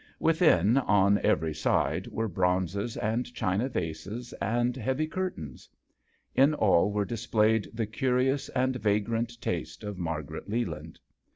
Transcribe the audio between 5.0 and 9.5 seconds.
curtains. In all were dis played the curious and vagrant